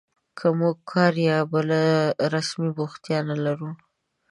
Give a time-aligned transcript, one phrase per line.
[0.37, 1.81] که موږ کار یا بله
[2.33, 3.69] رسمي بوختیا نه لرو